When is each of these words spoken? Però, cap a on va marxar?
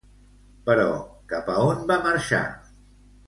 Però, 0.69 0.85
cap 1.33 1.51
a 1.55 1.59
on 1.65 1.85
va 1.93 1.99
marxar? 2.09 2.43